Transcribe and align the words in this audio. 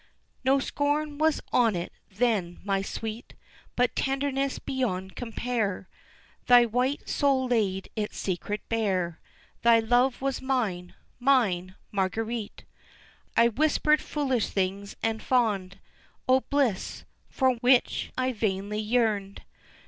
No 0.43 0.57
scorn 0.57 1.19
was 1.19 1.41
on 1.53 1.75
it 1.75 1.93
then, 2.09 2.59
my 2.63 2.81
sweet, 2.81 3.35
But 3.75 3.95
tenderness 3.95 4.57
beyond 4.57 5.15
compare, 5.15 5.87
Thy 6.47 6.65
white 6.65 7.07
soul 7.07 7.45
laid 7.45 7.91
its 7.95 8.17
secret 8.17 8.67
bare, 8.67 9.19
Thy 9.61 9.77
love 9.79 10.19
was 10.19 10.41
mine 10.41 10.95
mine 11.19 11.75
Marguerite! 11.91 12.63
I 13.37 13.49
whispered 13.49 14.01
foolish 14.01 14.47
things 14.47 14.95
and 15.03 15.21
fond, 15.21 15.77
O 16.27 16.39
bliss, 16.39 17.05
for 17.29 17.51
which 17.57 18.11
I 18.17 18.31
vainly 18.31 18.79
yearned! 18.79 19.43